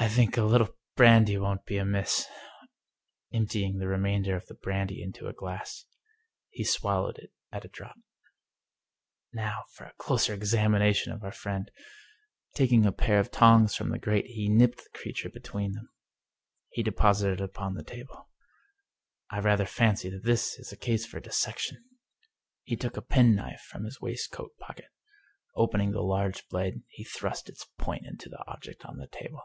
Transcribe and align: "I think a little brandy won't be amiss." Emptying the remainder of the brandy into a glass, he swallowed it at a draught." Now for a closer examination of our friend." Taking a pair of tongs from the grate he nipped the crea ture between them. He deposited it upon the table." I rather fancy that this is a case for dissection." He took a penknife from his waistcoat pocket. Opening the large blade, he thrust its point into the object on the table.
"I 0.02 0.08
think 0.08 0.38
a 0.38 0.44
little 0.44 0.68
brandy 0.96 1.36
won't 1.36 1.66
be 1.66 1.76
amiss." 1.76 2.26
Emptying 3.34 3.76
the 3.76 3.86
remainder 3.86 4.34
of 4.34 4.46
the 4.46 4.54
brandy 4.54 5.02
into 5.02 5.26
a 5.28 5.34
glass, 5.34 5.84
he 6.48 6.64
swallowed 6.64 7.18
it 7.18 7.30
at 7.52 7.66
a 7.66 7.68
draught." 7.68 8.00
Now 9.44 9.64
for 9.74 9.84
a 9.84 9.92
closer 9.98 10.32
examination 10.32 11.12
of 11.12 11.22
our 11.22 11.32
friend." 11.32 11.70
Taking 12.54 12.86
a 12.86 12.92
pair 12.92 13.18
of 13.18 13.30
tongs 13.30 13.74
from 13.74 13.90
the 13.90 13.98
grate 13.98 14.24
he 14.24 14.48
nipped 14.48 14.78
the 14.78 14.98
crea 14.98 15.12
ture 15.12 15.28
between 15.30 15.72
them. 15.74 15.90
He 16.70 16.82
deposited 16.82 17.42
it 17.42 17.44
upon 17.44 17.74
the 17.74 17.84
table." 17.84 18.30
I 19.30 19.40
rather 19.40 19.66
fancy 19.66 20.08
that 20.08 20.24
this 20.24 20.58
is 20.58 20.72
a 20.72 20.78
case 20.78 21.04
for 21.04 21.20
dissection." 21.20 21.84
He 22.62 22.74
took 22.74 22.96
a 22.96 23.02
penknife 23.02 23.60
from 23.68 23.84
his 23.84 24.00
waistcoat 24.00 24.52
pocket. 24.58 24.88
Opening 25.56 25.90
the 25.90 26.00
large 26.00 26.48
blade, 26.48 26.84
he 26.88 27.04
thrust 27.04 27.50
its 27.50 27.66
point 27.76 28.06
into 28.06 28.30
the 28.30 28.42
object 28.48 28.86
on 28.86 28.96
the 28.96 29.06
table. 29.06 29.42